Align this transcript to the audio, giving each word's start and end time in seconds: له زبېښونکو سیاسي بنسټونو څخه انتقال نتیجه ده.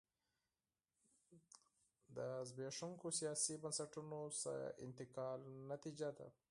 له 2.15 2.27
زبېښونکو 2.49 3.07
سیاسي 3.19 3.53
بنسټونو 3.63 4.19
څخه 4.41 4.55
انتقال 4.85 5.39
نتیجه 5.71 6.09
ده. 6.17 6.27